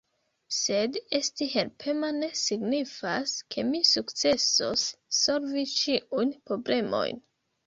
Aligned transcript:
Sed 0.59 0.95
esti 1.17 1.47
helpema 1.55 2.09
ne 2.21 2.29
signifas, 2.43 3.35
ke 3.57 3.67
mi 3.69 3.83
sukcesos 3.91 4.87
solvi 5.21 5.67
ĉiujn 5.77 6.35
problemojn. 6.51 7.25